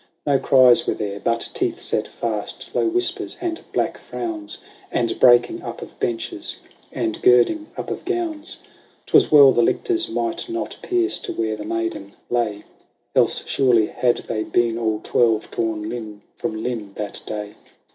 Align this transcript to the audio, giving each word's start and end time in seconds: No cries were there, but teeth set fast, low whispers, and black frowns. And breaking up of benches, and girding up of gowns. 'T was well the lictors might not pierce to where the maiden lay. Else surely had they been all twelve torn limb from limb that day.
No 0.25 0.39
cries 0.39 0.87
were 0.87 0.95
there, 0.95 1.19
but 1.19 1.47
teeth 1.53 1.79
set 1.79 2.07
fast, 2.07 2.71
low 2.73 2.87
whispers, 2.87 3.37
and 3.39 3.61
black 3.71 3.99
frowns. 3.99 4.57
And 4.91 5.19
breaking 5.19 5.61
up 5.61 5.83
of 5.83 5.99
benches, 5.99 6.57
and 6.91 7.21
girding 7.21 7.67
up 7.77 7.91
of 7.91 8.03
gowns. 8.03 8.63
'T 9.05 9.15
was 9.15 9.31
well 9.31 9.51
the 9.51 9.61
lictors 9.61 10.09
might 10.09 10.49
not 10.49 10.75
pierce 10.81 11.19
to 11.19 11.33
where 11.33 11.55
the 11.55 11.65
maiden 11.65 12.13
lay. 12.31 12.63
Else 13.15 13.43
surely 13.45 13.85
had 13.89 14.17
they 14.27 14.41
been 14.43 14.75
all 14.79 15.01
twelve 15.03 15.51
torn 15.51 15.87
limb 15.87 16.23
from 16.35 16.63
limb 16.63 16.93
that 16.95 17.21
day. 17.27 17.53